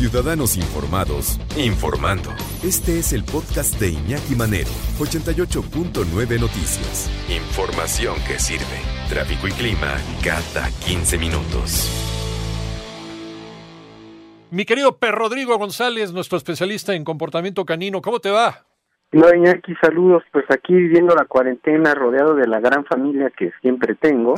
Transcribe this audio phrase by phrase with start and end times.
[0.00, 2.30] Ciudadanos Informados, informando.
[2.64, 7.10] Este es el podcast de Iñaki Manero, 88.9 Noticias.
[7.28, 8.64] Información que sirve.
[9.10, 11.90] Tráfico y clima cada 15 minutos.
[14.50, 18.69] Mi querido Per Rodrigo González, nuestro especialista en comportamiento canino, ¿cómo te va?
[19.12, 20.22] Hola Iñaki, saludos.
[20.30, 24.34] Pues aquí viviendo la cuarentena, rodeado de la gran familia que siempre tengo.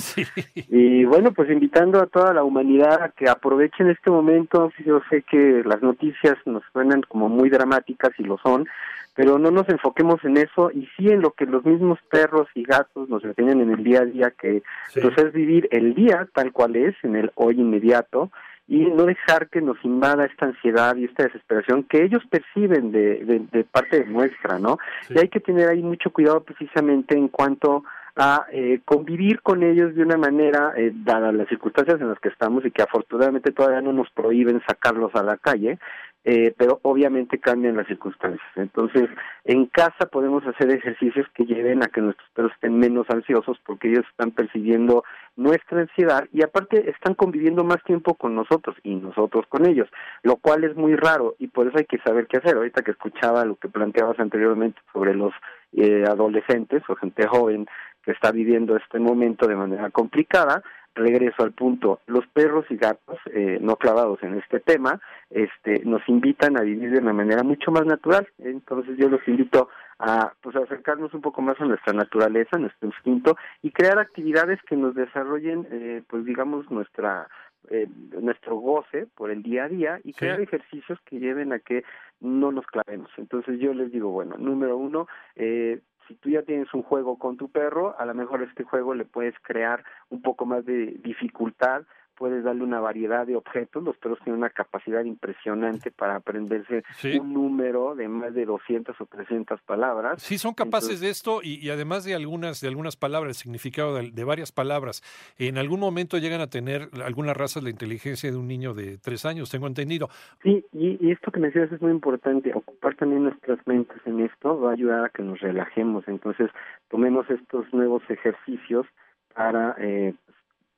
[0.55, 4.73] Y bueno, pues invitando a toda la humanidad a que aprovechen este momento.
[4.85, 8.67] Yo sé que las noticias nos suenan como muy dramáticas y lo son,
[9.15, 12.63] pero no nos enfoquemos en eso y sí en lo que los mismos perros y
[12.63, 14.63] gatos nos enseñan en el día a día, que
[14.95, 18.31] pues es vivir el día tal cual es, en el hoy inmediato
[18.69, 23.47] y no dejar que nos invada esta ansiedad y esta desesperación que ellos perciben de,
[23.51, 24.79] de, parte nuestra, ¿no?
[25.11, 27.85] Y hay que tener ahí mucho cuidado precisamente en cuanto
[28.17, 32.29] a eh, convivir con ellos de una manera, eh, dadas las circunstancias en las que
[32.29, 35.79] estamos y que afortunadamente todavía no nos prohíben sacarlos a la calle,
[36.25, 38.47] eh, pero obviamente cambian las circunstancias.
[38.55, 39.09] Entonces,
[39.45, 43.89] en casa podemos hacer ejercicios que lleven a que nuestros perros estén menos ansiosos porque
[43.89, 49.47] ellos están percibiendo nuestra ansiedad y aparte están conviviendo más tiempo con nosotros y nosotros
[49.49, 49.89] con ellos,
[50.23, 52.57] lo cual es muy raro y por eso hay que saber qué hacer.
[52.57, 55.33] Ahorita que escuchaba lo que planteabas anteriormente sobre los
[55.73, 57.67] eh, adolescentes o gente joven
[58.05, 60.63] que está viviendo este momento de manera complicada,
[60.95, 66.07] regreso al punto, los perros y gatos, eh, no clavados en este tema, este, nos
[66.09, 68.29] invitan a vivir de una manera mucho más natural.
[68.39, 69.69] Entonces yo los invito
[69.99, 74.77] a pues acercarnos un poco más a nuestra naturaleza, nuestro instinto y crear actividades que
[74.77, 77.29] nos desarrollen, eh, pues digamos nuestra
[77.71, 77.87] eh,
[78.21, 81.85] nuestro goce por el día a día y crear ejercicios que lleven a que
[82.21, 83.11] no nos clavemos.
[83.17, 87.37] Entonces yo les digo, bueno, número uno, eh, si tú ya tienes un juego con
[87.37, 91.85] tu perro, a lo mejor este juego le puedes crear un poco más de dificultad
[92.17, 93.83] puedes darle una variedad de objetos.
[93.83, 96.83] Los perros tienen una capacidad impresionante para aprenderse
[97.19, 100.23] un número de más de 200 o 300 palabras.
[100.23, 104.25] Sí, son capaces de esto y, además de algunas de algunas palabras, el significado de,
[104.25, 105.03] varias palabras.
[105.39, 109.25] En algún momento llegan a tener algunas razas la inteligencia de un niño de tres
[109.25, 110.09] años, tengo entendido.
[110.43, 112.53] Sí, y, esto que mencionas es muy importante.
[112.55, 116.07] Ocupar también nuestras mentes en esto va a ayudar a que nos relajemos.
[116.07, 116.51] Entonces,
[116.89, 118.87] tomemos estos nuevos ejercicios
[119.35, 120.15] para eh,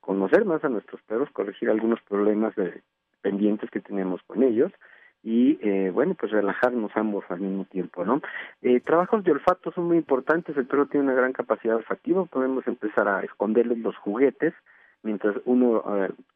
[0.05, 2.83] conocer más a nuestros perros, corregir algunos problemas de,
[3.25, 4.71] pendientes que tenemos con ellos
[5.23, 8.21] y eh, bueno pues relajarnos ambos al mismo tiempo no
[8.61, 12.67] eh, trabajos de olfato son muy importantes el perro tiene una gran capacidad olfativa podemos
[12.67, 14.53] empezar a esconderles los juguetes
[15.05, 15.85] mientras uno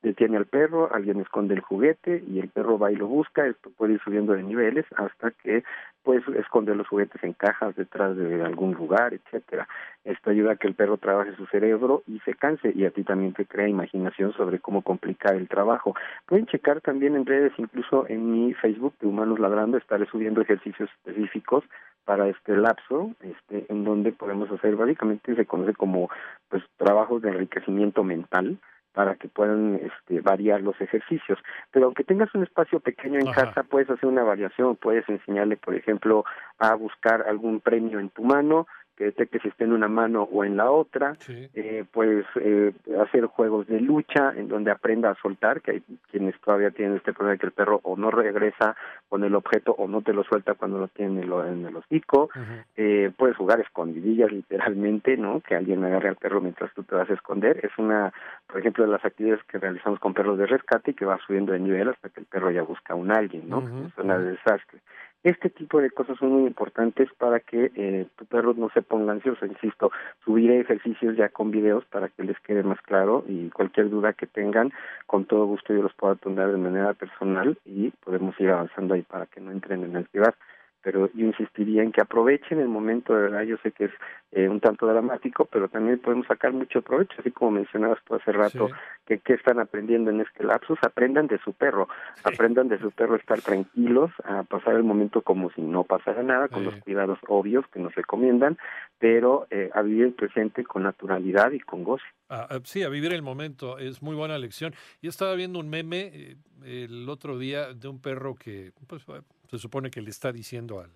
[0.02, 3.70] detiene al perro, alguien esconde el juguete y el perro va y lo busca, esto
[3.76, 5.64] puede ir subiendo de niveles hasta que
[6.04, 9.68] puedes esconder los juguetes en cajas detrás de algún lugar, etcétera.
[10.04, 13.04] Esto ayuda a que el perro trabaje su cerebro y se canse y a ti
[13.04, 15.94] también te crea imaginación sobre cómo complicar el trabajo.
[16.26, 20.88] Pueden checar también en redes, incluso en mi Facebook de Humanos Ladrando, estaré subiendo ejercicios
[20.98, 21.64] específicos
[22.08, 26.08] para este lapso, este, en donde podemos hacer básicamente se conoce como
[26.48, 28.56] pues trabajos de enriquecimiento mental
[28.94, 31.38] para que puedan este, variar los ejercicios.
[31.70, 35.74] Pero aunque tengas un espacio pequeño en casa, puedes hacer una variación, puedes enseñarle, por
[35.74, 36.24] ejemplo,
[36.58, 38.66] a buscar algún premio en tu mano,
[38.98, 43.26] que detecte si está en una mano o en la otra, eh, pues eh, hacer
[43.26, 47.34] juegos de lucha en donde aprenda a soltar, que hay quienes todavía tienen este problema
[47.34, 48.75] de que el perro o no regresa
[49.09, 52.28] con el objeto o no te lo suelta cuando lo tiene en, en el hocico,
[52.76, 55.41] eh, puedes jugar escondidillas literalmente, ¿no?
[55.42, 58.12] Que alguien agarre al perro mientras tú te vas a esconder, es una,
[58.48, 61.53] por ejemplo, de las actividades que realizamos con perros de rescate y que va subiendo
[61.53, 63.60] de nivel hasta que el perro ya busca a un alguien, ¿no?
[63.60, 64.80] Es una desastre.
[65.24, 69.12] Este tipo de cosas son muy importantes para que eh, tu perro no se ponga
[69.12, 69.46] ansioso.
[69.46, 69.90] Insisto,
[70.24, 74.26] subiré ejercicios ya con videos para que les quede más claro y cualquier duda que
[74.26, 74.72] tengan,
[75.06, 79.02] con todo gusto yo los puedo atender de manera personal y podemos ir avanzando ahí
[79.02, 80.34] para que no entren en ansiedad
[80.83, 83.93] pero yo insistiría en que aprovechen el momento, de verdad, yo sé que es
[84.33, 88.33] eh, un tanto dramático, pero también podemos sacar mucho provecho, así como mencionabas tú hace
[88.33, 88.69] rato,
[89.06, 91.89] que qué están aprendiendo en este lapsus, aprendan de su perro,
[92.25, 96.22] aprendan de su perro a estar tranquilos, a pasar el momento como si no pasara
[96.22, 98.59] nada, con los cuidados obvios que nos recomiendan,
[98.98, 102.04] pero eh, a vivir el presente con naturalidad y con goce.
[102.28, 104.74] Ah, sí, a vivir el momento, es muy buena lección.
[105.01, 109.04] Yo estaba viendo un meme eh, el otro día de un perro que, pues,
[109.50, 110.91] se supone que le está diciendo al,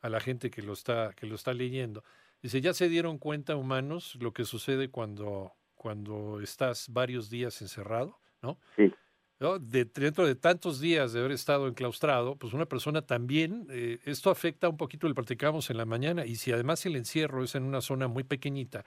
[0.00, 2.04] a la gente que lo está, que lo está leyendo.
[2.42, 8.18] Dice, ya se dieron cuenta humanos lo que sucede cuando, cuando estás varios días encerrado,
[8.42, 8.58] ¿no?
[8.76, 8.92] Sí.
[9.38, 14.30] De, dentro de tantos días de haber estado enclaustrado, pues una persona también, eh, esto
[14.30, 17.64] afecta un poquito, lo platicamos en la mañana, y si además el encierro es en
[17.64, 18.86] una zona muy pequeñita,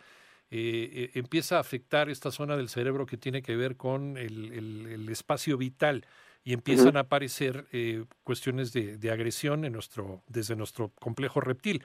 [0.49, 4.51] eh, eh, empieza a afectar esta zona del cerebro que tiene que ver con el,
[4.51, 6.03] el espacio vital
[6.43, 11.83] y empiezan a aparecer eh, cuestiones de, de, agresión en nuestro, desde nuestro complejo reptil.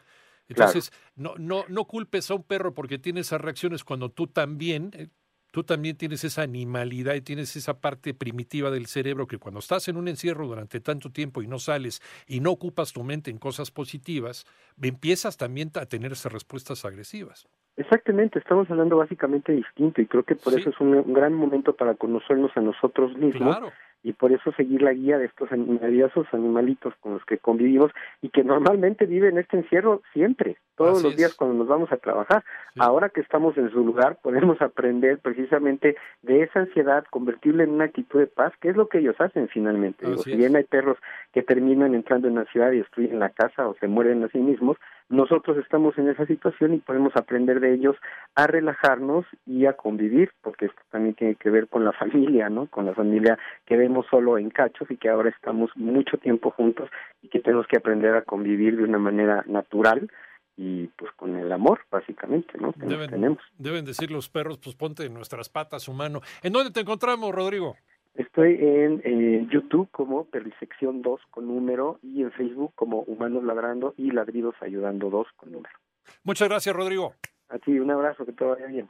[0.49, 4.91] Entonces, no, no, no culpes a un perro porque tiene esas reacciones cuando tú también
[4.95, 5.09] eh,
[5.55, 9.87] tú también tienes esa animalidad y tienes esa parte primitiva del cerebro que cuando estás
[9.87, 13.39] en un encierro durante tanto tiempo y no sales y no ocupas tu mente en
[13.39, 14.47] cosas positivas,
[14.83, 17.47] empiezas también a tener esas respuestas agresivas.
[17.77, 21.95] Exactamente, estamos hablando básicamente distinto y creo que por eso es un, gran momento para
[21.95, 23.73] conocernos a nosotros mismos claro
[24.05, 27.91] y por eso seguir la guía de estos maravillosos animalitos con los que convivimos
[28.21, 32.45] y que normalmente viven este encierro siempre, todos los días cuando nos vamos a trabajar.
[32.79, 37.85] Ahora que estamos en su lugar, podemos aprender precisamente de esa ansiedad, convertirla en una
[37.85, 40.07] actitud de paz, que es lo que ellos hacen finalmente.
[40.19, 40.99] si bien hay perros
[41.33, 44.39] que terminan entrando en la ciudad y destruyen la casa o se mueren a sí
[44.39, 44.77] mismos,
[45.09, 47.97] nosotros estamos en esa situación y podemos aprender de ellos
[48.35, 52.67] a relajarnos y a convivir, porque esto también tiene que ver con la familia, ¿no?
[52.67, 56.89] Con la familia que vemos solo en cachos y que ahora estamos mucho tiempo juntos
[57.23, 60.11] y que tenemos que aprender a convivir de una manera natural
[60.57, 63.39] y pues con el amor básicamente no deben, tenemos.
[63.59, 66.21] deben decir los perros pues ponte en nuestras patas humano.
[66.43, 67.77] En dónde te encontramos Rodrigo
[68.15, 74.13] Estoy en YouTube como Perrisección 2 con número y en Facebook como Humanos Ladrando y
[74.13, 75.75] Ladridos Ayudando 2 con número.
[76.23, 77.15] Muchas gracias, Rodrigo.
[77.49, 78.89] A ti, un abrazo, que todo vaya bien.